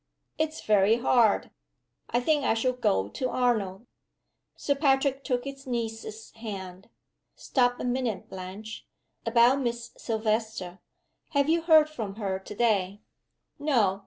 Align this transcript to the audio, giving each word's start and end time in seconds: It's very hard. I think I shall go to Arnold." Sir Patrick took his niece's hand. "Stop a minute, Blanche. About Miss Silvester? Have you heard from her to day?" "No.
It's 0.39 0.61
very 0.61 0.95
hard. 0.97 1.51
I 2.09 2.19
think 2.21 2.43
I 2.43 2.55
shall 2.55 2.73
go 2.73 3.07
to 3.09 3.29
Arnold." 3.29 3.85
Sir 4.55 4.73
Patrick 4.73 5.23
took 5.23 5.43
his 5.43 5.67
niece's 5.67 6.31
hand. 6.31 6.89
"Stop 7.35 7.79
a 7.79 7.83
minute, 7.83 8.27
Blanche. 8.27 8.87
About 9.27 9.61
Miss 9.61 9.91
Silvester? 9.97 10.79
Have 11.37 11.49
you 11.49 11.61
heard 11.61 11.87
from 11.87 12.15
her 12.15 12.39
to 12.39 12.55
day?" 12.55 13.01
"No. 13.59 13.99